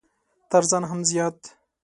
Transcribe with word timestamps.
تر 0.51 0.63
ځان 0.69 0.83
هم 0.89 0.99
زيات! 1.09 1.37